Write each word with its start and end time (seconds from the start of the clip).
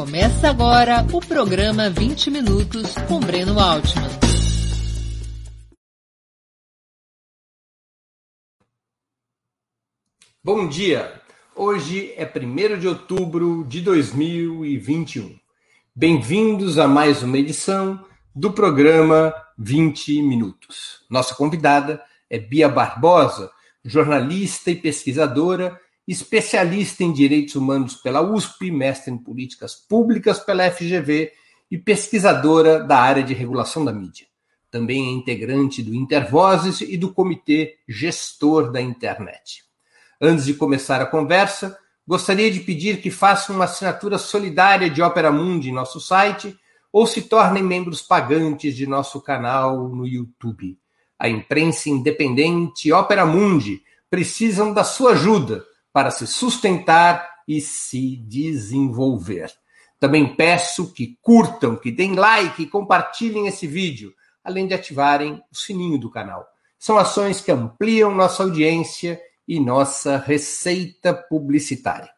Começa 0.00 0.48
agora 0.48 1.06
o 1.12 1.20
programa 1.20 1.90
20 1.90 2.30
Minutos 2.30 2.94
com 3.06 3.20
Breno 3.20 3.60
Altman. 3.60 4.08
Bom 10.42 10.66
dia! 10.66 11.20
Hoje 11.54 12.14
é 12.16 12.24
1 12.24 12.78
de 12.78 12.88
outubro 12.88 13.62
de 13.68 13.82
2021. 13.82 15.38
Bem-vindos 15.94 16.78
a 16.78 16.88
mais 16.88 17.22
uma 17.22 17.36
edição 17.36 18.02
do 18.34 18.50
programa 18.54 19.34
20 19.58 20.22
Minutos. 20.22 21.04
Nossa 21.10 21.34
convidada 21.34 22.02
é 22.30 22.38
Bia 22.38 22.70
Barbosa, 22.70 23.52
jornalista 23.84 24.70
e 24.70 24.76
pesquisadora 24.76 25.78
especialista 26.10 27.04
em 27.04 27.12
direitos 27.12 27.54
humanos 27.54 27.94
pela 27.94 28.20
USP, 28.20 28.68
mestre 28.68 29.12
em 29.12 29.16
políticas 29.16 29.76
públicas 29.76 30.40
pela 30.40 30.68
FGV 30.68 31.30
e 31.70 31.78
pesquisadora 31.78 32.82
da 32.82 32.98
área 32.98 33.22
de 33.22 33.32
regulação 33.32 33.84
da 33.84 33.92
mídia. 33.92 34.26
Também 34.72 35.06
é 35.06 35.12
integrante 35.12 35.84
do 35.84 35.94
Intervozes 35.94 36.80
e 36.80 36.96
do 36.96 37.14
Comitê 37.14 37.76
Gestor 37.88 38.72
da 38.72 38.80
Internet. 38.80 39.62
Antes 40.20 40.46
de 40.46 40.54
começar 40.54 41.00
a 41.00 41.06
conversa, 41.06 41.78
gostaria 42.04 42.50
de 42.50 42.58
pedir 42.58 43.00
que 43.00 43.10
façam 43.10 43.54
uma 43.54 43.66
assinatura 43.66 44.18
solidária 44.18 44.90
de 44.90 45.00
Opera 45.00 45.30
Mundi 45.30 45.70
em 45.70 45.74
nosso 45.74 46.00
site 46.00 46.58
ou 46.92 47.06
se 47.06 47.22
tornem 47.22 47.62
membros 47.62 48.02
pagantes 48.02 48.74
de 48.74 48.84
nosso 48.84 49.20
canal 49.20 49.88
no 49.88 50.04
YouTube. 50.04 50.76
A 51.16 51.28
imprensa 51.28 51.88
independente 51.88 52.92
Opera 52.92 53.24
Mundi 53.24 53.80
precisam 54.10 54.72
da 54.72 54.82
sua 54.82 55.12
ajuda 55.12 55.69
para 55.92 56.10
se 56.10 56.26
sustentar 56.26 57.28
e 57.46 57.60
se 57.60 58.16
desenvolver. 58.16 59.52
Também 59.98 60.34
peço 60.34 60.92
que 60.92 61.18
curtam, 61.20 61.76
que 61.76 61.90
deem 61.90 62.14
like 62.14 62.62
e 62.62 62.66
compartilhem 62.66 63.46
esse 63.46 63.66
vídeo, 63.66 64.14
além 64.42 64.66
de 64.66 64.74
ativarem 64.74 65.42
o 65.52 65.56
sininho 65.56 65.98
do 65.98 66.10
canal. 66.10 66.46
São 66.78 66.96
ações 66.96 67.40
que 67.40 67.52
ampliam 67.52 68.14
nossa 68.14 68.42
audiência 68.42 69.20
e 69.46 69.60
nossa 69.60 70.16
receita 70.16 71.12
publicitária. 71.12 72.10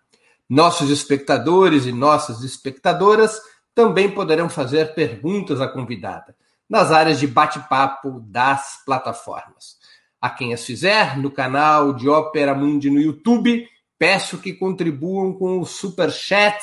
Nossos 0.49 0.91
espectadores 0.91 1.87
e 1.87 1.93
nossas 1.93 2.43
espectadoras 2.45 3.41
também 3.75 4.11
poderão 4.11 4.49
fazer 4.49 4.95
perguntas 4.95 5.61
à 5.61 5.67
convidada 5.67 6.37
nas 6.69 6.91
áreas 6.91 7.19
de 7.19 7.27
bate-papo 7.27 8.21
das 8.29 8.83
plataformas. 8.87 9.77
A 10.23 10.31
quem 10.31 10.55
as 10.55 10.65
fizer 10.65 11.19
no 11.19 11.33
canal 11.33 11.93
de 11.93 12.09
Ópera 12.09 12.55
Mundi 12.55 12.89
no 12.89 13.01
YouTube, 13.01 13.69
peço 13.99 14.39
que 14.39 14.53
contribuam 14.53 15.33
com 15.33 15.59
o 15.59 15.67
Super 15.67 16.13
Chat 16.13 16.63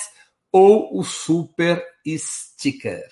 ou 0.49 0.97
o 0.97 1.03
Super 1.03 1.85
Sticker. 2.07 3.05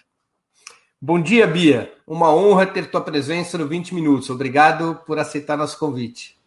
Bom 1.01 1.21
dia, 1.21 1.45
Bia. 1.45 1.93
Uma 2.07 2.33
honra 2.33 2.65
ter 2.65 2.89
tua 2.89 3.01
presença 3.01 3.57
no 3.57 3.67
20 3.67 3.93
Minutos. 3.93 4.29
Obrigado 4.29 5.01
por 5.05 5.19
aceitar 5.19 5.57
nosso 5.57 5.77
convite. 5.77 6.37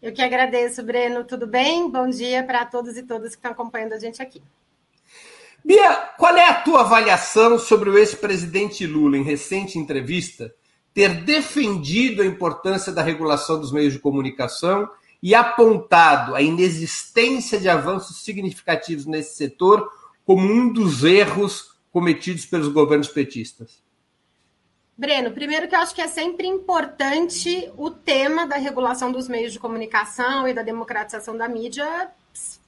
Eu 0.00 0.12
que 0.12 0.22
agradeço, 0.22 0.84
Breno. 0.84 1.24
Tudo 1.24 1.44
bem? 1.44 1.90
Bom 1.90 2.08
dia 2.08 2.44
para 2.44 2.64
todos 2.64 2.96
e 2.96 3.02
todas 3.02 3.32
que 3.32 3.38
estão 3.38 3.50
acompanhando 3.50 3.94
a 3.94 3.98
gente 3.98 4.22
aqui. 4.22 4.40
Bia, 5.64 5.92
qual 6.16 6.36
é 6.36 6.48
a 6.48 6.54
tua 6.54 6.82
avaliação 6.82 7.58
sobre 7.58 7.90
o 7.90 7.98
ex-presidente 7.98 8.86
Lula 8.86 9.18
em 9.18 9.24
recente 9.24 9.76
entrevista 9.76 10.54
ter 10.92 11.22
defendido 11.24 12.22
a 12.22 12.26
importância 12.26 12.92
da 12.92 13.02
regulação 13.02 13.60
dos 13.60 13.72
meios 13.72 13.92
de 13.92 13.98
comunicação 13.98 14.88
e 15.22 15.34
apontado 15.34 16.34
a 16.34 16.42
inexistência 16.42 17.60
de 17.60 17.68
avanços 17.68 18.22
significativos 18.22 19.06
nesse 19.06 19.36
setor 19.36 19.90
como 20.24 20.46
um 20.46 20.72
dos 20.72 21.04
erros 21.04 21.74
cometidos 21.92 22.46
pelos 22.46 22.68
governos 22.68 23.08
petistas? 23.08 23.82
Breno, 24.96 25.30
primeiro 25.30 25.66
que 25.66 25.74
eu 25.74 25.80
acho 25.80 25.94
que 25.94 26.02
é 26.02 26.08
sempre 26.08 26.46
importante 26.46 27.70
o 27.76 27.90
tema 27.90 28.46
da 28.46 28.56
regulação 28.56 29.10
dos 29.10 29.28
meios 29.28 29.52
de 29.52 29.58
comunicação 29.58 30.46
e 30.46 30.52
da 30.52 30.62
democratização 30.62 31.36
da 31.36 31.48
mídia 31.48 32.10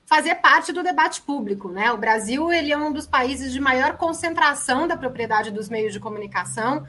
fazer 0.07 0.37
parte 0.37 0.73
do 0.73 0.83
debate 0.83 1.23
público, 1.23 1.69
né? 1.69 1.93
O 1.93 1.97
Brasil 1.97 2.53
ele 2.53 2.73
é 2.73 2.77
um 2.77 2.93
dos 2.93 3.07
países 3.07 3.53
de 3.53 3.61
maior 3.61 3.97
concentração 3.97 4.89
da 4.89 4.97
propriedade 4.97 5.51
dos 5.51 5.69
meios 5.69 5.93
de 5.93 6.01
comunicação 6.01 6.87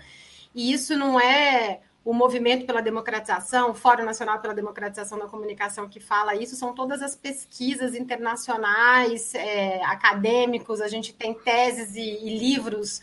e 0.54 0.72
isso 0.72 0.96
não 0.98 1.20
é 1.20 1.82
o 2.06 2.14
movimento 2.14 2.66
pela 2.66 2.82
democratização, 2.82 3.72
o 3.72 3.74
Fórum 3.74 4.04
Nacional 4.04 4.40
pela 4.40 4.54
Democratização 4.54 5.18
da 5.18 5.26
Comunicação 5.26 5.88
que 5.88 6.02
fala 6.02 6.36
isso, 6.36 6.56
são 6.56 6.74
todas 6.74 7.02
as 7.02 7.16
pesquisas 7.16 7.96
internacionais, 7.96 9.34
é, 9.34 9.82
acadêmicos, 9.86 10.82
a 10.82 10.88
gente 10.88 11.14
tem 11.14 11.34
teses 11.34 11.96
e, 11.96 12.02
e 12.02 12.38
livros 12.38 13.02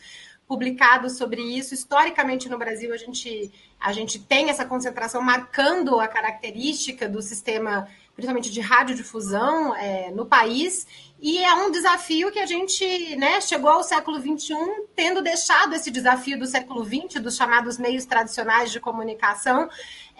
publicados 0.50 1.16
sobre 1.16 1.40
isso. 1.40 1.72
Historicamente, 1.72 2.48
no 2.48 2.58
Brasil, 2.58 2.92
a 2.92 2.96
gente, 2.96 3.52
a 3.78 3.92
gente 3.92 4.18
tem 4.18 4.50
essa 4.50 4.64
concentração 4.64 5.22
marcando 5.22 6.00
a 6.00 6.08
característica 6.08 7.08
do 7.08 7.22
sistema, 7.22 7.86
principalmente 8.20 8.50
de 8.50 8.60
radiodifusão 8.60 9.74
é, 9.74 10.10
no 10.10 10.26
país, 10.26 10.86
e 11.22 11.38
é 11.38 11.54
um 11.54 11.70
desafio 11.70 12.30
que 12.30 12.38
a 12.38 12.46
gente 12.46 13.16
né, 13.16 13.40
chegou 13.40 13.70
ao 13.70 13.82
século 13.82 14.18
XXI 14.20 14.54
tendo 14.94 15.22
deixado 15.22 15.74
esse 15.74 15.90
desafio 15.90 16.38
do 16.38 16.46
século 16.46 16.84
XX, 16.84 17.20
dos 17.20 17.36
chamados 17.36 17.78
meios 17.78 18.04
tradicionais 18.04 18.70
de 18.70 18.78
comunicação, 18.78 19.68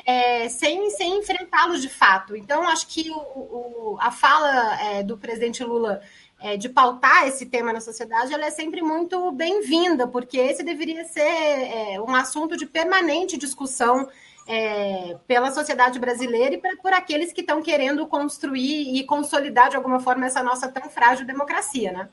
é, 0.05 0.49
sem, 0.49 0.91
sem 0.91 1.19
enfrentá-los 1.19 1.81
de 1.81 1.88
fato. 1.88 2.34
Então, 2.34 2.66
acho 2.69 2.87
que 2.87 3.11
o, 3.11 3.16
o, 3.16 3.99
a 4.00 4.11
fala 4.11 4.81
é, 4.82 5.03
do 5.03 5.17
presidente 5.17 5.62
Lula 5.62 6.00
é, 6.41 6.56
de 6.56 6.69
pautar 6.71 7.27
esse 7.27 7.47
tema 7.47 7.72
na 7.72 7.81
sociedade, 7.81 8.32
ela 8.32 8.47
é 8.47 8.50
sempre 8.50 8.81
muito 8.81 9.31
bem-vinda, 9.32 10.09
porque 10.09 10.38
esse 10.38 10.62
deveria 10.62 11.05
ser 11.05 11.21
é, 11.21 12.00
um 12.00 12.15
assunto 12.15 12.56
de 12.56 12.65
permanente 12.65 13.37
discussão 13.37 14.09
é, 14.50 15.16
pela 15.28 15.53
sociedade 15.53 16.00
brasileira 16.00 16.56
e 16.56 16.59
pra, 16.59 16.77
por 16.83 16.93
aqueles 16.93 17.33
que 17.33 17.41
estão 17.41 17.62
querendo 17.62 18.05
construir 18.09 18.97
e 18.97 19.05
consolidar 19.05 19.71
de 19.71 19.77
alguma 19.77 20.00
forma 20.00 20.27
essa 20.27 20.43
nossa 20.43 20.69
tão 20.69 20.91
frágil 20.91 21.25
democracia, 21.25 21.93
né? 21.93 22.09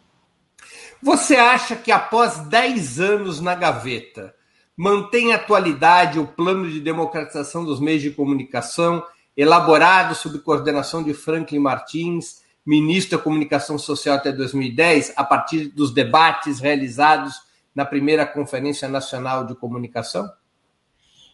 Você 1.02 1.36
acha 1.36 1.76
que 1.76 1.92
após 1.92 2.38
10 2.42 3.00
anos 3.00 3.42
na 3.42 3.56
gaveta, 3.56 4.36
mantém 4.76 5.34
atualidade 5.34 6.20
o 6.20 6.28
plano 6.28 6.70
de 6.70 6.80
democratização 6.80 7.66
dos 7.66 7.80
meios 7.80 8.04
de 8.04 8.12
comunicação, 8.12 9.04
elaborado 9.36 10.14
sob 10.14 10.38
coordenação 10.40 11.02
de 11.04 11.16
Franklin 11.16 11.60
Martins, 11.60 12.44
ministro 12.64 13.18
da 13.18 13.24
Comunicação 13.24 13.80
Social 13.80 14.16
até 14.16 14.32
2010, 14.32 15.14
a 15.16 15.24
partir 15.24 15.70
dos 15.70 15.92
debates 15.92 16.60
realizados 16.60 17.34
na 17.74 17.86
primeira 17.86 18.28
Conferência 18.28 18.88
Nacional 18.88 19.46
de 19.46 19.56
Comunicação? 19.56 20.30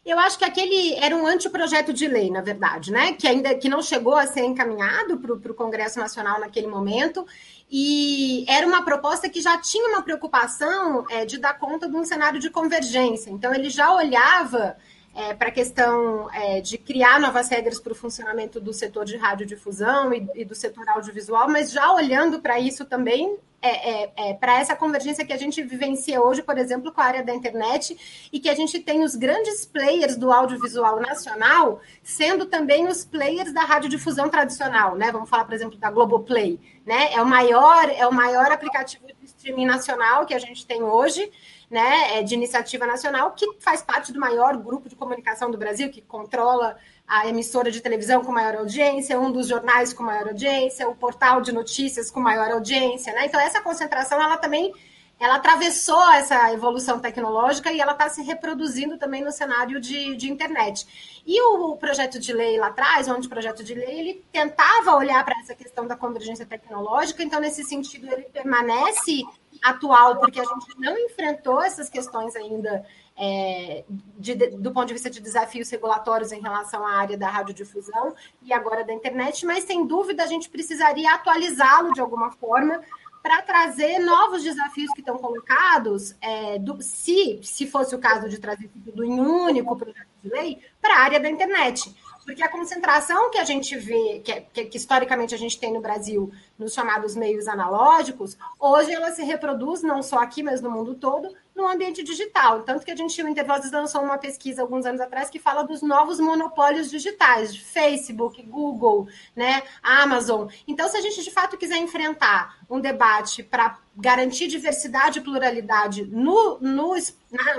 Eu 0.05 0.19
acho 0.19 0.37
que 0.37 0.43
aquele 0.43 0.95
era 0.95 1.15
um 1.15 1.25
anteprojeto 1.25 1.93
de 1.93 2.07
lei, 2.07 2.29
na 2.29 2.41
verdade, 2.41 2.91
né? 2.91 3.13
Que 3.13 3.25
ainda 3.25 3.55
que 3.55 3.69
não 3.69 3.81
chegou 3.81 4.15
a 4.15 4.27
ser 4.27 4.41
encaminhado 4.41 5.17
para 5.17 5.51
o 5.51 5.55
Congresso 5.55 5.97
Nacional 5.97 6.41
naquele 6.41 6.67
momento, 6.67 7.25
e 7.71 8.45
era 8.47 8.67
uma 8.67 8.83
proposta 8.83 9.29
que 9.29 9.41
já 9.41 9.57
tinha 9.57 9.87
uma 9.89 10.01
preocupação 10.01 11.05
é, 11.09 11.25
de 11.25 11.37
dar 11.37 11.57
conta 11.57 11.87
de 11.87 11.95
um 11.95 12.03
cenário 12.03 12.39
de 12.39 12.49
convergência. 12.49 13.31
Então, 13.31 13.53
ele 13.53 13.69
já 13.69 13.93
olhava 13.93 14.75
é, 15.15 15.33
para 15.33 15.49
a 15.49 15.51
questão 15.51 16.29
é, 16.33 16.59
de 16.61 16.77
criar 16.77 17.19
novas 17.19 17.49
regras 17.49 17.79
para 17.79 17.93
o 17.93 17.95
funcionamento 17.95 18.59
do 18.59 18.73
setor 18.73 19.05
de 19.05 19.15
radiodifusão 19.15 20.13
e, 20.13 20.27
e 20.35 20.45
do 20.45 20.55
setor 20.55 20.87
audiovisual, 20.89 21.47
mas 21.49 21.71
já 21.71 21.93
olhando 21.93 22.39
para 22.39 22.59
isso 22.59 22.85
também 22.85 23.37
é, 23.63 24.03
é, 24.03 24.11
é 24.17 24.33
para 24.33 24.59
essa 24.59 24.75
convergência 24.75 25.25
que 25.25 25.31
a 25.31 25.37
gente 25.37 25.63
vivencia 25.63 26.21
hoje, 26.21 26.43
por 26.43 26.57
exemplo, 26.57 26.91
com 26.91 26.99
a 26.99 27.05
área 27.05 27.23
da 27.23 27.33
internet, 27.33 28.27
e 28.31 28.37
que 28.37 28.49
a 28.49 28.53
gente 28.53 28.77
tem 28.79 29.03
os 29.03 29.15
grandes 29.15 29.65
players 29.65 30.17
do 30.17 30.33
audiovisual 30.33 30.99
nacional 30.99 31.79
sendo 32.03 32.45
também 32.45 32.87
os 32.87 33.05
players 33.05 33.53
da 33.53 33.61
radiodifusão 33.61 34.27
tradicional, 34.27 34.95
né? 34.97 35.13
Vamos 35.13 35.29
falar, 35.29 35.45
por 35.45 35.53
exemplo, 35.53 35.77
da 35.77 35.89
Globoplay, 35.89 36.59
né? 36.85 37.13
É 37.13 37.21
o 37.21 37.25
maior, 37.25 37.89
é 37.89 38.05
o 38.05 38.13
maior 38.13 38.51
aplicativo 38.51 39.07
de 39.07 39.15
streaming 39.23 39.65
nacional 39.65 40.25
que 40.25 40.33
a 40.33 40.39
gente 40.39 40.65
tem 40.65 40.83
hoje, 40.83 41.31
né? 41.73 42.19
É 42.19 42.21
de 42.21 42.35
iniciativa 42.35 42.85
nacional, 42.85 43.31
que 43.31 43.57
faz 43.59 43.81
parte 43.81 44.13
do 44.13 44.19
maior 44.19 44.55
grupo 44.55 44.87
de 44.87 44.95
comunicação 44.95 45.49
do 45.49 45.57
Brasil, 45.57 45.89
que 45.89 46.01
controla 46.01 46.77
a 47.07 47.27
emissora 47.27 47.71
de 47.71 47.81
televisão 47.81 48.23
com 48.23 48.31
maior 48.31 48.55
audiência, 48.55 49.19
um 49.19 49.31
dos 49.31 49.47
jornais 49.47 49.91
com 49.91 50.03
maior 50.03 50.27
audiência, 50.27 50.87
o 50.87 50.95
portal 50.95 51.41
de 51.41 51.51
notícias 51.51 52.11
com 52.11 52.19
maior 52.19 52.51
audiência, 52.51 53.11
né? 53.13 53.25
Então 53.25 53.41
essa 53.41 53.59
concentração 53.59 54.21
ela 54.21 54.37
também 54.37 54.71
ela 55.19 55.35
atravessou 55.35 56.11
essa 56.11 56.51
evolução 56.51 56.99
tecnológica 56.99 57.71
e 57.71 57.79
ela 57.79 57.93
está 57.93 58.09
se 58.09 58.21
reproduzindo 58.21 58.97
também 58.97 59.23
no 59.23 59.31
cenário 59.31 59.79
de, 59.79 60.15
de 60.15 60.29
internet. 60.29 61.21
E 61.25 61.41
o, 61.41 61.71
o, 61.71 61.77
projeto 61.77 62.19
de 62.19 62.33
lei 62.33 62.57
lá 62.59 62.67
atrás, 62.67 63.07
onde 63.07 63.27
o 63.27 63.29
projeto 63.29 63.63
de 63.63 63.73
lei, 63.73 63.99
ele 63.99 64.25
tentava 64.31 64.95
olhar 64.95 65.23
para 65.23 65.39
essa 65.39 65.55
questão 65.55 65.87
da 65.87 65.95
convergência 65.95 66.45
tecnológica, 66.45 67.23
então, 67.23 67.39
nesse 67.39 67.63
sentido, 67.63 68.11
ele 68.11 68.23
permanece 68.23 69.23
atual, 69.63 70.17
porque 70.17 70.41
a 70.41 70.43
gente 70.43 70.77
não 70.77 70.97
enfrentou 70.97 71.61
essas 71.61 71.89
questões 71.89 72.35
ainda 72.35 72.85
é, 73.15 73.83
de, 74.17 74.35
do 74.35 74.71
ponto 74.71 74.87
de 74.87 74.93
vista 74.93 75.09
de 75.09 75.21
desafios 75.21 75.69
regulatórios 75.69 76.31
em 76.31 76.41
relação 76.41 76.85
à 76.85 76.95
área 76.95 77.17
da 77.17 77.29
radiodifusão 77.29 78.13
e 78.41 78.51
agora 78.51 78.83
da 78.83 78.91
internet, 78.91 79.45
mas 79.45 79.63
sem 79.63 79.85
dúvida 79.85 80.23
a 80.23 80.27
gente 80.27 80.49
precisaria 80.49 81.13
atualizá-lo 81.13 81.93
de 81.93 82.01
alguma 82.01 82.31
forma 82.31 82.81
para 83.23 83.41
trazer 83.41 83.99
novos 83.99 84.43
desafios 84.43 84.91
que 84.91 84.99
estão 84.99 85.17
colocados, 85.17 86.13
é, 86.19 86.59
do, 86.59 86.81
se, 86.81 87.39
se 87.41 87.65
fosse 87.65 87.95
o 87.95 87.99
caso 87.99 88.27
de 88.27 88.37
trazer 88.37 88.69
tudo 88.85 89.01
em 89.01 89.11
um 89.17 89.45
único 89.45 89.77
projeto 89.77 90.09
de 90.21 90.29
lei, 90.29 90.59
para 90.81 90.97
a 90.97 90.99
área 90.99 91.19
da 91.21 91.29
internet. 91.29 91.95
Porque 92.25 92.43
a 92.43 92.49
concentração 92.49 93.31
que 93.31 93.37
a 93.37 93.45
gente 93.45 93.77
vê, 93.77 94.21
que, 94.23 94.41
que, 94.41 94.65
que, 94.65 94.77
historicamente 94.77 95.33
a 95.33 95.37
gente 95.37 95.57
tem 95.57 95.71
no 95.71 95.79
Brasil, 95.79 96.31
nos 96.63 96.73
chamados 96.73 97.15
meios 97.15 97.47
analógicos, 97.47 98.37
hoje 98.59 98.91
ela 98.91 99.11
se 99.11 99.23
reproduz, 99.23 99.83
não 99.83 100.01
só 100.01 100.19
aqui, 100.19 100.41
mas 100.41 100.61
no 100.61 100.71
mundo 100.71 100.95
todo, 100.95 101.29
no 101.55 101.67
ambiente 101.67 102.03
digital. 102.03 102.63
Tanto 102.63 102.85
que 102.85 102.91
a 102.91 102.95
gente, 102.95 103.21
o 103.21 103.27
Intervozes 103.27 103.71
lançou 103.71 104.01
uma 104.01 104.17
pesquisa 104.17 104.61
alguns 104.61 104.85
anos 104.85 105.01
atrás 105.01 105.29
que 105.29 105.39
fala 105.39 105.63
dos 105.63 105.81
novos 105.81 106.19
monopólios 106.19 106.89
digitais, 106.89 107.55
Facebook, 107.55 108.41
Google, 108.43 109.07
né, 109.35 109.63
Amazon. 109.81 110.47
Então, 110.67 110.87
se 110.89 110.97
a 110.97 111.01
gente 111.01 111.21
de 111.23 111.31
fato 111.31 111.57
quiser 111.57 111.77
enfrentar 111.77 112.57
um 112.69 112.79
debate 112.79 113.43
para 113.43 113.77
garantir 113.95 114.47
diversidade 114.47 115.19
e 115.19 115.21
pluralidade 115.21 116.03
no, 116.05 116.57
no, 116.59 116.95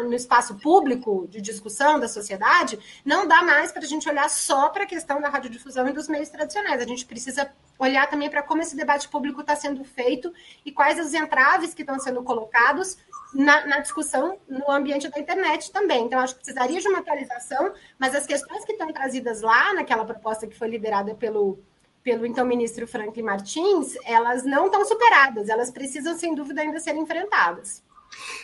no 0.04 0.14
espaço 0.14 0.56
público 0.56 1.28
de 1.30 1.40
discussão 1.40 2.00
da 2.00 2.08
sociedade, 2.08 2.78
não 3.04 3.28
dá 3.28 3.42
mais 3.42 3.70
para 3.70 3.84
a 3.84 3.86
gente 3.86 4.08
olhar 4.08 4.28
só 4.28 4.68
para 4.70 4.82
a 4.82 4.86
questão 4.86 5.20
da 5.20 5.28
radiodifusão 5.28 5.86
e 5.88 5.92
dos 5.92 6.08
meios 6.08 6.28
tradicionais. 6.28 6.82
A 6.82 6.86
gente 6.86 7.06
precisa 7.06 7.52
olhar 7.78 8.08
também 8.08 8.28
para 8.28 8.42
como 8.42 8.62
esse 8.62 8.74
debate 8.74 8.93
público 9.08 9.40
está 9.40 9.56
sendo 9.56 9.82
feito 9.84 10.32
e 10.64 10.70
quais 10.70 10.98
os 10.98 11.12
entraves 11.12 11.74
que 11.74 11.82
estão 11.82 11.98
sendo 11.98 12.22
colocados 12.22 12.96
na, 13.34 13.66
na, 13.66 13.78
discussão 13.80 14.38
no 14.48 14.70
ambiente 14.70 15.08
da 15.08 15.18
internet 15.18 15.72
também. 15.72 16.04
Então, 16.04 16.20
acho 16.20 16.34
que 16.34 16.40
precisaria 16.40 16.80
de 16.80 16.88
uma 16.88 17.00
atualização, 17.00 17.72
mas 17.98 18.14
as 18.14 18.26
questões 18.26 18.64
que 18.64 18.72
estão 18.72 18.92
trazidas 18.92 19.42
lá 19.42 19.74
naquela 19.74 20.04
proposta 20.04 20.46
que 20.46 20.56
foi 20.56 20.68
liderada 20.68 21.14
pelo 21.14 21.58
pelo 22.02 22.26
então 22.26 22.44
ministro 22.44 22.86
Franklin 22.86 23.22
Martins, 23.22 23.94
elas 24.04 24.44
não 24.44 24.66
estão 24.66 24.84
superadas, 24.84 25.48
elas 25.48 25.70
precisam, 25.70 26.14
sem 26.14 26.34
dúvida, 26.34 26.60
ainda 26.60 26.78
ser 26.78 26.94
enfrentadas. 26.96 27.82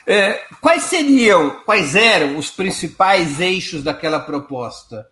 É, 0.07 0.43
quais 0.63 0.85
seriam, 0.85 1.61
quais 1.65 1.95
eram 1.95 2.39
os 2.39 2.51
principais 2.51 3.39
eixos 3.39 3.85
daquela 3.85 4.19
proposta? 4.19 5.07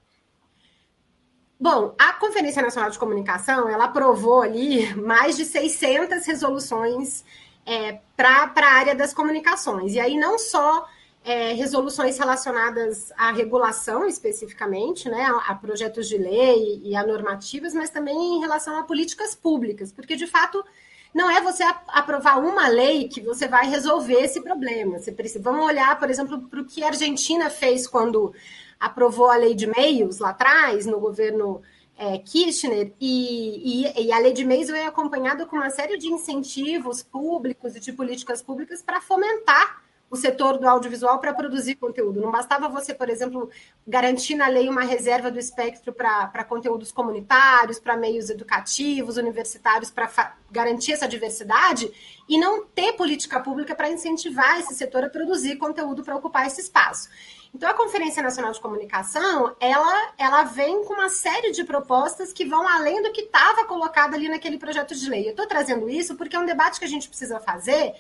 Bom, 1.60 1.92
a 1.98 2.12
Conferência 2.12 2.62
Nacional 2.62 2.88
de 2.88 2.98
Comunicação, 2.98 3.68
ela 3.68 3.86
aprovou 3.86 4.42
ali 4.42 4.94
mais 4.94 5.36
de 5.36 5.44
600 5.44 6.24
resoluções 6.24 7.24
é, 7.66 7.98
para 8.16 8.52
a 8.56 8.72
área 8.72 8.94
das 8.94 9.12
comunicações. 9.12 9.94
E 9.94 10.00
aí 10.00 10.16
não 10.16 10.38
só 10.38 10.86
é, 11.24 11.52
resoluções 11.54 12.16
relacionadas 12.16 13.12
à 13.18 13.32
regulação 13.32 14.06
especificamente, 14.06 15.08
né, 15.08 15.24
a, 15.24 15.50
a, 15.50 15.54
projetos 15.56 16.08
de 16.08 16.16
lei 16.16 16.80
e 16.84 16.94
a 16.94 17.04
normativas, 17.04 17.74
mas 17.74 17.90
também 17.90 18.36
em 18.36 18.40
relação 18.40 18.78
a 18.78 18.84
políticas 18.84 19.34
públicas, 19.34 19.92
porque 19.92 20.14
de 20.14 20.28
fato 20.28 20.64
não 21.12 21.28
é 21.28 21.40
você 21.40 21.64
aprovar 21.88 22.38
uma 22.38 22.68
lei 22.68 23.08
que 23.08 23.20
você 23.20 23.48
vai 23.48 23.68
resolver 23.68 24.22
esse 24.22 24.40
problema. 24.42 24.98
Você 24.98 25.10
precisa, 25.10 25.42
vamos 25.42 25.64
olhar, 25.66 25.98
por 25.98 26.08
exemplo, 26.08 26.40
para 26.42 26.60
o 26.60 26.64
que 26.64 26.84
a 26.84 26.88
Argentina 26.88 27.50
fez 27.50 27.86
quando 27.86 28.32
aprovou 28.78 29.30
a 29.30 29.36
lei 29.36 29.54
de 29.54 29.66
meios 29.66 30.18
lá 30.18 30.30
atrás, 30.30 30.86
no 30.86 31.00
governo 31.00 31.62
é, 31.96 32.18
Kirchner, 32.18 32.92
e, 33.00 33.84
e, 33.84 34.06
e, 34.06 34.12
a 34.12 34.18
lei 34.18 34.32
de 34.32 34.44
meios 34.44 34.68
veio 34.68 34.88
acompanhada 34.88 35.44
com 35.46 35.56
uma 35.56 35.70
série 35.70 35.98
de 35.98 36.06
incentivos 36.06 37.02
públicos 37.02 37.74
e 37.74 37.80
de 37.80 37.92
políticas 37.92 38.40
públicas 38.40 38.80
para 38.80 39.00
fomentar 39.00 39.82
o 40.10 40.16
setor 40.16 40.58
do 40.58 40.66
audiovisual 40.66 41.18
para 41.18 41.34
produzir 41.34 41.74
conteúdo. 41.74 42.20
Não 42.20 42.30
bastava 42.30 42.68
você, 42.68 42.94
por 42.94 43.08
exemplo, 43.08 43.50
garantir 43.86 44.34
na 44.34 44.48
lei 44.48 44.68
uma 44.68 44.82
reserva 44.82 45.30
do 45.30 45.38
espectro 45.38 45.92
para 45.92 46.44
conteúdos 46.44 46.90
comunitários, 46.90 47.78
para 47.78 47.96
meios 47.96 48.30
educativos, 48.30 49.16
universitários, 49.16 49.90
para 49.90 50.34
garantir 50.50 50.92
essa 50.92 51.06
diversidade, 51.06 51.90
e 52.28 52.38
não 52.38 52.64
ter 52.64 52.92
política 52.94 53.40
pública 53.40 53.74
para 53.74 53.90
incentivar 53.90 54.58
esse 54.60 54.74
setor 54.74 55.04
a 55.04 55.10
produzir 55.10 55.56
conteúdo 55.56 56.02
para 56.02 56.16
ocupar 56.16 56.46
esse 56.46 56.60
espaço. 56.60 57.08
Então, 57.54 57.68
a 57.68 57.74
Conferência 57.74 58.22
Nacional 58.22 58.52
de 58.52 58.60
Comunicação, 58.60 59.56
ela, 59.58 60.12
ela 60.18 60.44
vem 60.44 60.84
com 60.84 60.94
uma 60.94 61.08
série 61.08 61.50
de 61.50 61.64
propostas 61.64 62.32
que 62.32 62.44
vão 62.44 62.66
além 62.68 63.02
do 63.02 63.10
que 63.10 63.22
estava 63.22 63.64
colocado 63.64 64.14
ali 64.14 64.28
naquele 64.28 64.58
projeto 64.58 64.94
de 64.94 65.08
lei. 65.08 65.26
Eu 65.26 65.30
estou 65.30 65.46
trazendo 65.46 65.88
isso 65.88 66.14
porque 66.14 66.36
é 66.36 66.38
um 66.38 66.44
debate 66.44 66.78
que 66.78 66.84
a 66.84 66.88
gente 66.88 67.08
precisa 67.08 67.40
fazer 67.40 67.94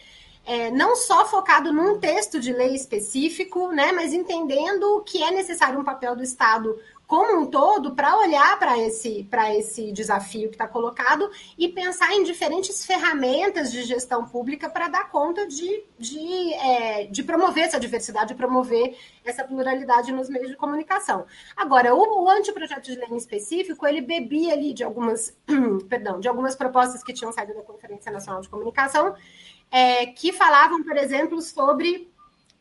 é, 0.48 0.70
não 0.70 0.96
só 0.96 1.26
focado 1.26 1.74
num 1.74 1.98
texto 2.00 2.40
de 2.40 2.54
lei 2.54 2.74
específico, 2.74 3.68
né, 3.68 3.92
mas 3.92 4.14
entendendo 4.14 5.02
que 5.04 5.22
é 5.22 5.30
necessário 5.30 5.78
um 5.78 5.84
papel 5.84 6.16
do 6.16 6.22
Estado 6.22 6.74
como 7.06 7.40
um 7.40 7.46
todo 7.46 7.94
para 7.94 8.18
olhar 8.18 8.58
para 8.58 8.78
esse, 8.78 9.26
esse 9.56 9.92
desafio 9.92 10.48
que 10.48 10.54
está 10.54 10.66
colocado 10.66 11.30
e 11.56 11.68
pensar 11.68 12.12
em 12.12 12.22
diferentes 12.22 12.84
ferramentas 12.84 13.72
de 13.72 13.82
gestão 13.82 14.26
pública 14.26 14.70
para 14.70 14.88
dar 14.88 15.10
conta 15.10 15.46
de, 15.46 15.84
de, 15.98 16.54
é, 16.54 17.04
de 17.06 17.22
promover 17.22 17.64
essa 17.64 17.80
diversidade, 17.80 18.28
de 18.28 18.34
promover 18.34 18.94
essa 19.24 19.42
pluralidade 19.42 20.12
nos 20.12 20.28
meios 20.30 20.48
de 20.50 20.56
comunicação. 20.56 21.24
Agora, 21.56 21.94
o, 21.94 22.24
o 22.24 22.28
anteprojeto 22.28 22.90
de 22.90 22.98
lei 22.98 23.08
em 23.10 23.16
específico, 23.16 23.86
ele 23.86 24.02
bebia 24.02 24.52
ali 24.52 24.74
de 24.74 24.84
algumas, 24.84 25.34
perdão, 25.88 26.20
de 26.20 26.28
algumas 26.28 26.56
propostas 26.56 27.02
que 27.02 27.14
tinham 27.14 27.32
saído 27.32 27.54
da 27.54 27.62
Conferência 27.62 28.12
Nacional 28.12 28.42
de 28.42 28.50
Comunicação 28.50 29.14
é, 29.70 30.06
que 30.06 30.32
falavam, 30.32 30.82
por 30.82 30.96
exemplo, 30.96 31.40
sobre. 31.40 32.10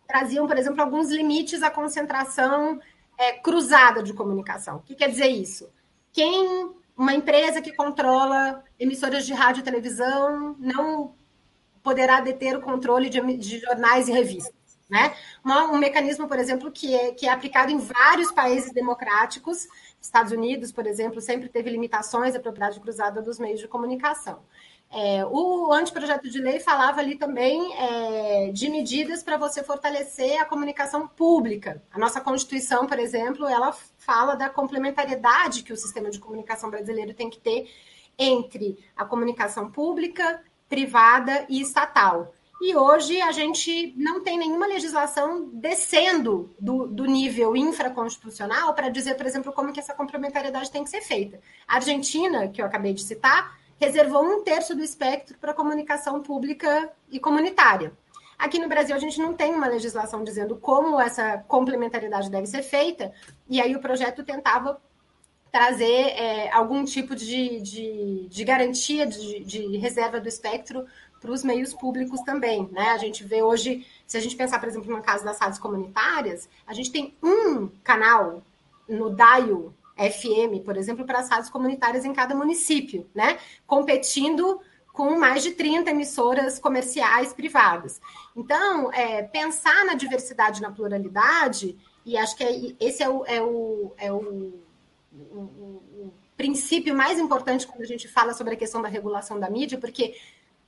traziam, 0.07 0.47
por 0.47 0.57
exemplo, 0.57 0.81
alguns 0.81 1.09
limites 1.09 1.63
à 1.63 1.69
concentração 1.69 2.79
é, 3.17 3.33
cruzada 3.33 4.03
de 4.03 4.13
comunicação. 4.13 4.77
O 4.77 4.81
que 4.81 4.95
quer 4.95 5.09
dizer 5.09 5.27
isso? 5.27 5.69
Quem. 6.11 6.75
Uma 6.95 7.13
empresa 7.13 7.61
que 7.61 7.71
controla 7.73 8.63
emissoras 8.79 9.23
de 9.23 9.31
rádio 9.31 9.61
e 9.61 9.63
televisão 9.63 10.55
não 10.57 11.13
poderá 11.83 12.19
deter 12.21 12.57
o 12.57 12.61
controle 12.61 13.07
de, 13.07 13.21
de 13.37 13.59
jornais 13.59 14.07
e 14.07 14.11
revistas. 14.11 14.51
Né? 14.89 15.13
um 15.45 15.77
mecanismo, 15.77 16.27
por 16.27 16.39
exemplo, 16.39 16.71
que 16.71 16.95
é, 16.95 17.11
que 17.11 17.27
é 17.27 17.29
aplicado 17.29 17.71
em 17.71 17.77
vários 17.77 18.31
países 18.31 18.71
democráticos. 18.71 19.67
Estados 20.01 20.31
Unidos, 20.31 20.71
por 20.71 20.87
exemplo, 20.87 21.21
sempre 21.21 21.49
teve 21.49 21.69
limitações 21.69 22.35
à 22.35 22.39
propriedade 22.39 22.79
cruzada 22.79 23.21
dos 23.21 23.37
meios 23.37 23.59
de 23.59 23.67
comunicação. 23.67 24.39
É, 24.89 25.25
o 25.25 25.71
anteprojeto 25.73 26.29
de 26.29 26.39
lei 26.39 26.59
falava 26.59 27.01
ali 27.01 27.17
também 27.17 27.73
é, 27.75 28.51
de 28.51 28.69
medidas 28.69 29.21
para 29.21 29.35
você 29.35 29.61
fortalecer 29.61 30.39
a 30.41 30.45
comunicação 30.45 31.07
pública. 31.07 31.83
A 31.91 31.99
nossa 31.99 32.21
Constituição, 32.21 32.87
por 32.87 32.97
exemplo, 32.97 33.45
ela 33.47 33.75
fala 33.97 34.35
da 34.35 34.49
complementariedade 34.49 35.63
que 35.63 35.73
o 35.73 35.77
sistema 35.77 36.09
de 36.09 36.19
comunicação 36.19 36.69
brasileiro 36.69 37.13
tem 37.13 37.29
que 37.29 37.37
ter 37.37 37.69
entre 38.17 38.77
a 38.95 39.03
comunicação 39.03 39.69
pública, 39.69 40.41
privada 40.69 41.45
e 41.49 41.61
estatal. 41.61 42.33
E 42.59 42.75
hoje 42.75 43.21
a 43.21 43.31
gente 43.31 43.93
não 43.95 44.23
tem 44.23 44.37
nenhuma 44.37 44.65
legislação 44.65 45.47
descendo 45.53 46.55
do, 46.59 46.87
do 46.87 47.05
nível 47.05 47.55
infraconstitucional 47.55 48.73
para 48.73 48.89
dizer, 48.89 49.15
por 49.15 49.27
exemplo, 49.27 49.53
como 49.53 49.71
que 49.71 49.79
essa 49.79 49.93
complementariedade 49.93 50.71
tem 50.71 50.83
que 50.83 50.89
ser 50.89 51.01
feita. 51.01 51.39
A 51.67 51.75
Argentina, 51.75 52.47
que 52.47 52.59
eu 52.59 52.65
acabei 52.65 52.93
de 52.93 53.03
citar, 53.03 53.55
reservou 53.79 54.23
um 54.23 54.43
terço 54.43 54.75
do 54.75 54.83
espectro 54.83 55.37
para 55.37 55.53
comunicação 55.53 56.21
pública 56.21 56.91
e 57.09 57.19
comunitária. 57.19 57.93
Aqui 58.37 58.59
no 58.59 58.67
Brasil, 58.67 58.95
a 58.95 58.99
gente 58.99 59.19
não 59.19 59.33
tem 59.33 59.53
uma 59.53 59.67
legislação 59.67 60.23
dizendo 60.23 60.55
como 60.55 60.99
essa 60.99 61.39
complementariedade 61.47 62.29
deve 62.29 62.45
ser 62.45 62.61
feita, 62.61 63.11
e 63.49 63.59
aí 63.59 63.75
o 63.75 63.79
projeto 63.79 64.23
tentava 64.23 64.79
trazer 65.51 65.85
é, 65.85 66.51
algum 66.51 66.83
tipo 66.83 67.15
de, 67.15 67.59
de, 67.61 68.27
de 68.29 68.43
garantia 68.43 69.07
de, 69.07 69.43
de, 69.43 69.77
reserva 69.77 70.19
do 70.19 70.27
espectro 70.27 70.85
para 71.19 71.31
os 71.31 71.43
meios 71.43 71.73
públicos 71.73 72.21
também. 72.21 72.69
Né? 72.71 72.89
A 72.89 72.97
gente 72.97 73.23
vê 73.23 73.41
hoje, 73.41 73.85
se 74.05 74.17
a 74.17 74.19
gente 74.19 74.35
pensar, 74.35 74.59
por 74.59 74.69
exemplo, 74.69 74.95
no 74.95 75.01
caso 75.01 75.25
das 75.25 75.39
rádios 75.39 75.57
comunitárias, 75.57 76.47
a 76.67 76.73
gente 76.73 76.91
tem 76.91 77.15
um 77.23 77.69
canal 77.83 78.43
no 78.87 79.09
DAIO 79.09 79.73
FM, 79.97 80.63
por 80.63 80.77
exemplo, 80.77 81.05
para 81.05 81.19
as 81.19 81.29
rádios 81.29 81.49
comunitárias 81.49 82.05
em 82.05 82.13
cada 82.13 82.35
município, 82.35 83.09
né? 83.13 83.37
Competindo 83.65 84.61
com 84.93 85.17
mais 85.19 85.43
de 85.43 85.51
30 85.51 85.91
emissoras 85.91 86.57
comerciais 86.57 87.31
privadas. 87.31 88.01
Então, 88.35 88.91
é, 88.91 89.21
pensar 89.21 89.85
na 89.85 89.93
diversidade 89.93 90.61
na 90.61 90.71
pluralidade, 90.71 91.77
e 92.03 92.17
acho 92.17 92.35
que 92.35 92.43
é, 92.43 92.75
esse 92.79 93.03
é 93.03 93.09
o, 93.09 93.23
é 93.25 93.41
o, 93.41 93.93
é 93.97 94.11
o, 94.11 94.53
o, 95.31 95.39
o 95.39 96.13
princípio 96.35 96.95
mais 96.95 97.19
importante 97.19 97.67
quando 97.67 97.81
a 97.81 97.85
gente 97.85 98.07
fala 98.07 98.33
sobre 98.33 98.53
a 98.53 98.57
questão 98.57 98.81
da 98.81 98.87
regulação 98.87 99.39
da 99.39 99.49
mídia, 99.49 99.77
porque 99.77 100.15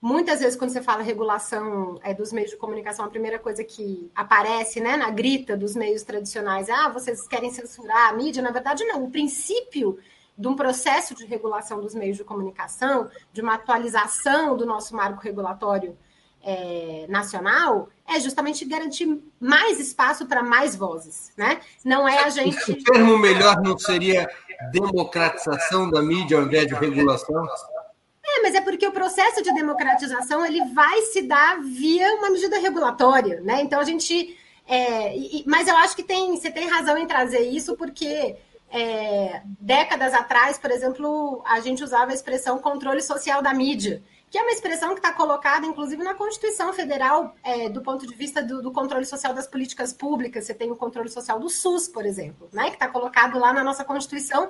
Muitas 0.01 0.39
vezes, 0.39 0.55
quando 0.57 0.71
você 0.71 0.81
fala 0.81 1.03
regulação 1.03 1.99
é, 2.01 2.13
dos 2.13 2.31
meios 2.31 2.51
de 2.51 2.57
comunicação, 2.57 3.03
a 3.03 3.09
primeira 3.09 3.37
coisa 3.37 3.65
que 3.65 4.09
aparece 4.15 4.79
né, 4.79 4.95
na 4.95 5.09
grita 5.09 5.57
dos 5.57 5.75
meios 5.75 6.03
tradicionais 6.03 6.69
é: 6.69 6.71
ah, 6.71 6.87
vocês 6.87 7.27
querem 7.27 7.51
censurar 7.51 8.09
a 8.09 8.13
mídia? 8.13 8.41
Na 8.41 8.51
verdade, 8.51 8.85
não. 8.85 9.03
O 9.03 9.11
princípio 9.11 9.99
de 10.37 10.47
um 10.47 10.55
processo 10.55 11.13
de 11.13 11.25
regulação 11.25 11.81
dos 11.81 11.93
meios 11.93 12.15
de 12.15 12.23
comunicação, 12.23 13.09
de 13.33 13.41
uma 13.41 13.55
atualização 13.55 14.55
do 14.55 14.65
nosso 14.65 14.95
marco 14.95 15.21
regulatório 15.21 15.97
é, 16.41 17.05
nacional, 17.09 17.89
é 18.07 18.21
justamente 18.21 18.63
garantir 18.63 19.21
mais 19.37 19.81
espaço 19.81 20.25
para 20.25 20.41
mais 20.41 20.77
vozes. 20.77 21.33
Né? 21.35 21.59
Não 21.83 22.07
é 22.07 22.23
a 22.23 22.29
gente. 22.29 22.71
O 22.71 22.83
termo 22.85 23.17
melhor 23.17 23.61
não 23.61 23.77
seria 23.77 24.29
democratização 24.71 25.89
da 25.89 26.01
mídia 26.01 26.37
ao 26.37 26.45
invés 26.45 26.67
de 26.67 26.73
regulação? 26.73 27.45
É, 28.49 28.51
mas 28.51 28.55
é 28.55 28.61
porque 28.61 28.87
o 28.87 28.91
processo 28.91 29.43
de 29.43 29.53
democratização 29.53 30.43
ele 30.43 30.65
vai 30.73 31.01
se 31.03 31.21
dar 31.21 31.61
via 31.61 32.15
uma 32.15 32.31
medida 32.31 32.57
regulatória, 32.57 33.41
né? 33.41 33.61
Então 33.61 33.79
a 33.79 33.83
gente. 33.83 34.35
É, 34.67 35.15
e, 35.15 35.43
mas 35.47 35.67
eu 35.67 35.77
acho 35.77 35.95
que 35.95 36.03
tem, 36.03 36.35
você 36.35 36.51
tem 36.51 36.67
razão 36.67 36.97
em 36.97 37.07
trazer 37.07 37.41
isso, 37.41 37.75
porque 37.75 38.35
é, 38.71 39.41
décadas 39.59 40.13
atrás, 40.13 40.57
por 40.57 40.71
exemplo, 40.71 41.43
a 41.45 41.59
gente 41.59 41.83
usava 41.83 42.11
a 42.11 42.13
expressão 42.13 42.59
controle 42.59 43.01
social 43.01 43.41
da 43.41 43.53
mídia, 43.53 44.03
que 44.29 44.37
é 44.37 44.41
uma 44.41 44.51
expressão 44.51 44.89
que 44.89 44.99
está 44.99 45.11
colocada, 45.11 45.65
inclusive, 45.65 46.03
na 46.03 46.13
Constituição 46.13 46.71
Federal, 46.71 47.35
é, 47.43 47.67
do 47.69 47.81
ponto 47.81 48.05
de 48.05 48.15
vista 48.15 48.43
do, 48.43 48.61
do, 48.61 48.71
controle 48.71 49.05
social 49.05 49.33
das 49.33 49.47
políticas 49.47 49.91
públicas. 49.91 50.45
Você 50.45 50.53
tem 50.53 50.71
o 50.71 50.75
controle 50.75 51.09
social 51.09 51.39
do 51.39 51.49
SUS, 51.49 51.87
por 51.87 52.05
exemplo, 52.05 52.47
né, 52.51 52.65
que 52.65 52.75
está 52.75 52.87
colocado 52.87 53.39
lá 53.39 53.51
na 53.53 53.63
nossa 53.63 53.83
Constituição. 53.83 54.49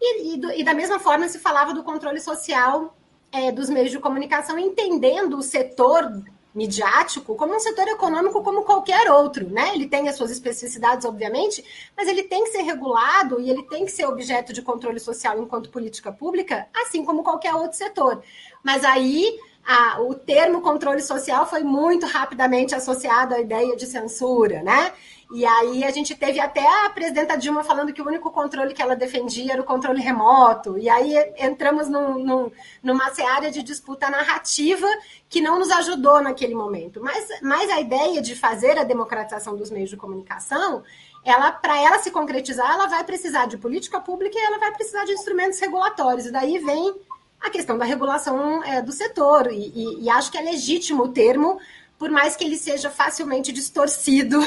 E, 0.00 0.34
e, 0.34 0.36
do, 0.36 0.50
e, 0.50 0.64
da 0.64 0.74
mesma 0.74 0.98
forma 0.98 1.28
se 1.28 1.38
falava 1.38 1.72
do 1.72 1.84
controle 1.84 2.20
social 2.20 2.96
é, 3.32 3.50
dos 3.50 3.70
meios 3.70 3.90
de 3.90 3.98
comunicação, 3.98 4.58
entendendo 4.58 5.38
o 5.38 5.42
setor 5.42 6.12
midiático 6.54 7.34
como 7.34 7.54
um 7.54 7.58
setor 7.58 7.88
econômico 7.88 8.42
como 8.42 8.62
qualquer 8.62 9.10
outro, 9.10 9.48
né? 9.48 9.72
Ele 9.74 9.86
tem 9.88 10.08
as 10.08 10.16
suas 10.16 10.30
especificidades, 10.30 11.06
obviamente, 11.06 11.64
mas 11.96 12.06
ele 12.06 12.24
tem 12.24 12.44
que 12.44 12.50
ser 12.50 12.62
regulado 12.62 13.40
e 13.40 13.48
ele 13.48 13.62
tem 13.62 13.86
que 13.86 13.90
ser 13.90 14.04
objeto 14.06 14.52
de 14.52 14.60
controle 14.60 15.00
social 15.00 15.38
enquanto 15.40 15.70
política 15.70 16.12
pública, 16.12 16.68
assim 16.74 17.04
como 17.04 17.22
qualquer 17.22 17.54
outro 17.54 17.78
setor. 17.78 18.22
Mas 18.62 18.84
aí 18.84 19.34
a, 19.64 20.02
o 20.02 20.14
termo 20.14 20.60
controle 20.60 21.00
social 21.00 21.46
foi 21.46 21.62
muito 21.62 22.04
rapidamente 22.06 22.74
associado 22.74 23.34
à 23.34 23.40
ideia 23.40 23.74
de 23.74 23.86
censura, 23.86 24.62
né? 24.62 24.92
E 25.34 25.46
aí 25.46 25.82
a 25.82 25.90
gente 25.90 26.14
teve 26.14 26.38
até 26.38 26.66
a 26.84 26.90
presidenta 26.90 27.38
Dilma 27.38 27.64
falando 27.64 27.90
que 27.90 28.02
o 28.02 28.06
único 28.06 28.30
controle 28.30 28.74
que 28.74 28.82
ela 28.82 28.94
defendia 28.94 29.54
era 29.54 29.62
o 29.62 29.64
controle 29.64 29.98
remoto. 30.02 30.76
E 30.76 30.90
aí 30.90 31.14
entramos 31.38 31.88
num, 31.88 32.18
num, 32.22 32.52
numa 32.82 33.08
seara 33.14 33.50
de 33.50 33.62
disputa 33.62 34.10
narrativa 34.10 34.86
que 35.30 35.40
não 35.40 35.58
nos 35.58 35.70
ajudou 35.70 36.20
naquele 36.20 36.54
momento. 36.54 37.00
Mas, 37.02 37.28
mas 37.40 37.70
a 37.70 37.80
ideia 37.80 38.20
de 38.20 38.36
fazer 38.36 38.78
a 38.78 38.84
democratização 38.84 39.56
dos 39.56 39.70
meios 39.70 39.88
de 39.88 39.96
comunicação, 39.96 40.82
ela 41.24 41.50
para 41.50 41.80
ela 41.80 41.98
se 41.98 42.10
concretizar, 42.10 42.70
ela 42.70 42.86
vai 42.86 43.02
precisar 43.02 43.46
de 43.46 43.56
política 43.56 44.00
pública 44.00 44.38
e 44.38 44.42
ela 44.42 44.58
vai 44.58 44.72
precisar 44.72 45.06
de 45.06 45.12
instrumentos 45.12 45.58
regulatórios. 45.58 46.26
E 46.26 46.30
daí 46.30 46.58
vem 46.58 46.94
a 47.40 47.48
questão 47.48 47.78
da 47.78 47.86
regulação 47.86 48.62
é, 48.64 48.82
do 48.82 48.92
setor. 48.92 49.50
E, 49.50 49.72
e, 49.74 50.04
e 50.04 50.10
acho 50.10 50.30
que 50.30 50.36
é 50.36 50.42
legítimo 50.42 51.04
o 51.04 51.08
termo, 51.08 51.58
por 51.98 52.10
mais 52.10 52.36
que 52.36 52.44
ele 52.44 52.58
seja 52.58 52.90
facilmente 52.90 53.50
distorcido 53.50 54.38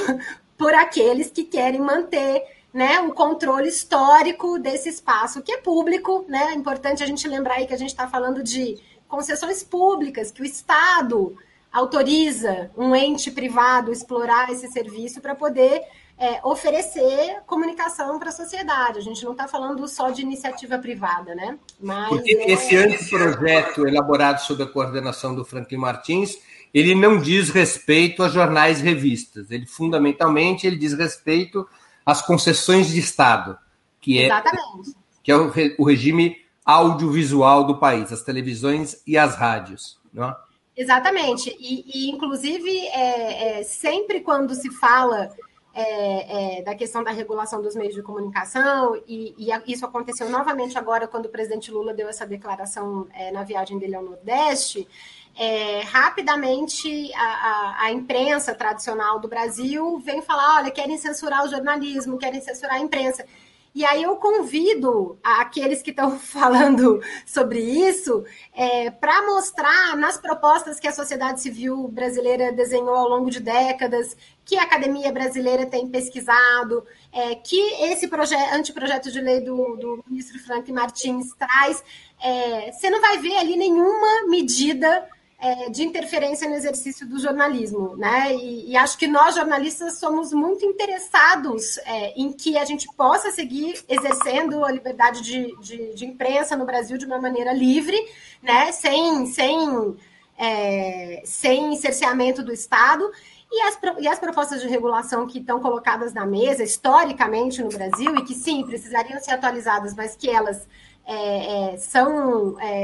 por 0.57 0.74
aqueles 0.74 1.29
que 1.29 1.43
querem 1.43 1.81
manter 1.81 2.43
né, 2.74 3.00
o 3.00 3.13
controle 3.13 3.69
histórico 3.69 4.59
desse 4.59 4.89
espaço, 4.89 5.41
que 5.41 5.51
é 5.51 5.57
público. 5.57 6.25
Né? 6.27 6.51
É 6.51 6.53
importante 6.53 7.03
a 7.03 7.05
gente 7.05 7.27
lembrar 7.27 7.55
aí 7.55 7.67
que 7.67 7.74
a 7.74 7.77
gente 7.77 7.89
está 7.89 8.07
falando 8.07 8.43
de 8.43 8.77
concessões 9.07 9.63
públicas, 9.63 10.31
que 10.31 10.41
o 10.41 10.45
Estado 10.45 11.38
autoriza 11.71 12.71
um 12.77 12.95
ente 12.95 13.29
privado 13.31 13.91
explorar 13.91 14.50
esse 14.50 14.67
serviço 14.69 15.21
para 15.21 15.35
poder 15.35 15.83
é, 16.17 16.39
oferecer 16.43 17.41
comunicação 17.45 18.17
para 18.17 18.29
a 18.29 18.31
sociedade. 18.31 19.00
A 19.00 19.01
gente 19.01 19.24
não 19.24 19.33
está 19.33 19.47
falando 19.47 19.85
só 19.88 20.09
de 20.09 20.21
iniciativa 20.21 20.77
privada, 20.77 21.35
né? 21.35 21.57
Mas 21.79 22.09
Porque 22.09 22.33
é... 22.33 22.51
esse 22.51 22.75
anteprojeto 22.75 23.85
elaborado 23.85 24.39
sob 24.39 24.63
a 24.63 24.67
coordenação 24.67 25.35
do 25.35 25.43
Franklin 25.43 25.77
Martins 25.77 26.38
ele 26.74 26.95
não 26.95 27.19
diz 27.19 27.50
respeito 27.50 28.24
a 28.24 28.29
jornais 28.29 28.79
e 28.79 28.84
revistas. 28.84 29.51
Ele 29.51 29.65
fundamentalmente 29.65 30.67
ele 30.67 30.77
diz 30.77 30.93
respeito 30.93 31.67
às 32.05 32.22
concessões 32.22 32.88
de 32.88 33.00
Estado, 33.00 33.57
que 34.00 34.19
é 34.19 34.25
Exatamente. 34.25 34.95
que 35.24 35.31
é 35.31 35.36
o, 35.36 35.51
o 35.79 35.84
regime 35.84 36.38
audiovisual 36.65 37.63
do 37.65 37.77
país, 37.77 38.12
as 38.12 38.24
televisões 38.24 39.01
e 39.05 39.17
as 39.17 39.36
rádios, 39.36 40.00
não 40.13 40.29
é? 40.29 40.36
Exatamente. 40.77 41.55
E, 41.60 41.86
e 41.88 42.12
inclusive, 42.12 42.69
é, 42.88 43.60
é, 43.60 43.63
sempre 43.63 44.19
quando 44.19 44.53
se 44.53 44.69
fala 44.72 45.29
é, 45.75 46.60
é, 46.60 46.62
da 46.62 46.74
questão 46.74 47.03
da 47.03 47.12
regulação 47.12 47.62
dos 47.62 47.75
meios 47.75 47.94
de 47.94 48.01
comunicação, 48.01 48.96
e, 49.05 49.36
e, 49.38 49.50
isso 49.72 49.86
aconteceu 49.86 50.29
novamente 50.29 50.77
agora 50.77 51.05
quando 51.05 51.25
o 51.25 51.29
presidente 51.29 51.70
Lula 51.70 51.94
deu 51.94 52.08
essa 52.08 52.25
declaração 52.25 53.08
é, 53.13 53.29
na 53.32 53.44
viagem 53.44 53.77
dele 53.77 53.94
ao 53.94 54.01
Nordeste, 54.01 54.88
é, 55.38 55.82
rapidamente 55.82 57.13
a, 57.13 57.20
a, 57.20 57.84
a, 57.84 57.91
imprensa 57.91 58.55
tradicional 58.55 59.20
do 59.20 59.27
Brasil 59.27 60.00
vem 60.00 60.22
falar: 60.22 60.62
olha, 60.62 60.72
querem 60.72 60.98
censurar 60.98 61.44
o 61.44 61.50
jornalismo, 61.50 62.17
querem 62.17 62.39
censurar 62.39 62.75
a 62.75 62.79
imprensa. 62.79 63.25
E 63.75 63.84
aí 63.84 64.03
eu 64.03 64.15
convido 64.15 65.20
aqueles 65.22 65.82
que 65.82 65.89
estão 65.89 66.15
falando 66.17 67.01
sobre 67.25 67.60
isso 67.60 68.24
é, 68.53 68.89
para 68.89 69.25
mostrar 69.25 69.98
nas 69.98 70.17
propostas 70.17 70.79
que 70.79 70.88
a 70.88 70.94
sociedade 70.94 71.41
civil 71.41 71.89
brasileira 71.89 72.53
desenhou 72.53 72.96
ao 72.96 73.10
longo 73.10 73.29
de 73.29 73.41
décadas, 73.41 74.15
que 74.46 74.58
a 74.58 74.63
academia 74.63 75.12
brasileira 75.12 75.65
tem 75.65 75.89
pesquisado, 75.89 76.86
é, 77.12 77.36
que 77.36 77.60
esse 77.84 78.10
anteprojeto 78.53 79.12
de 79.12 79.20
lei 79.20 79.41
do, 79.41 79.75
do 79.75 80.03
ministro 80.08 80.39
Frank 80.39 80.72
Martins 80.72 81.34
traz. 81.38 81.84
É, 82.24 82.72
você 82.72 82.89
não 82.89 83.01
vai 83.01 83.17
ver 83.17 83.36
ali 83.36 83.58
nenhuma 83.58 84.25
medida 84.29 85.05
é, 85.37 85.69
de 85.69 85.83
interferência 85.83 86.47
no 86.47 86.55
exercício 86.55 87.07
do 87.07 87.19
jornalismo, 87.19 87.95
né? 87.97 88.33
E, 88.33 88.71
e, 88.71 88.77
acho 88.77 88.97
que 88.97 89.07
nós 89.07 89.35
jornalistas 89.35 89.99
somos 89.99 90.31
muito 90.31 90.65
interessados 90.65 91.77
é, 91.79 92.13
em 92.19 92.31
que 92.31 92.57
a 92.57 92.63
gente 92.63 92.87
possa 92.95 93.31
seguir 93.31 93.83
exercendo 93.87 94.63
a 94.63 94.71
liberdade 94.71 95.21
de, 95.21 95.55
de, 95.59 95.93
de, 95.93 96.05
imprensa 96.05 96.55
no 96.55 96.65
Brasil 96.65 96.97
de 96.97 97.05
uma 97.05 97.19
maneira 97.19 97.53
livre, 97.53 97.97
né? 98.41 98.71
Sem, 98.71 99.25
sem, 99.25 99.95
é, 100.37 101.21
sem 101.25 101.75
cerceamento 101.75 102.41
do 102.41 102.53
Estado. 102.53 103.11
E 103.51 103.61
as, 103.61 103.77
e 103.99 104.07
as 104.07 104.19
propostas 104.19 104.61
de 104.61 104.67
regulação 104.67 105.27
que 105.27 105.39
estão 105.39 105.59
colocadas 105.59 106.13
na 106.13 106.25
mesa 106.25 106.63
historicamente 106.63 107.61
no 107.61 107.69
Brasil 107.69 108.15
e 108.15 108.23
que 108.23 108.33
sim 108.33 108.65
precisariam 108.65 109.19
ser 109.19 109.31
atualizadas, 109.31 109.93
mas 109.93 110.15
que 110.15 110.29
elas 110.29 110.67
é, 111.07 111.73
é, 111.73 111.77
são 111.77 112.59
é, 112.59 112.65